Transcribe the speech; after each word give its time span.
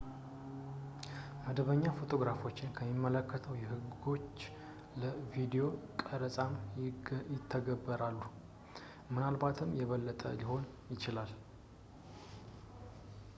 መደበኛ 1.43 1.83
ፎቶግራፎችን 1.97 2.71
የሚመለከቱ 2.85 3.43
ህጎች 3.73 4.39
ለቪዲዮ 5.03 5.65
ቀረፃም 6.01 6.55
ይተገበራሉ፣ 7.35 8.19
ምናልባትም 9.15 9.77
የበለጠ 9.81 10.23
ሊሆን 10.41 10.65
ይችላል 10.95 11.33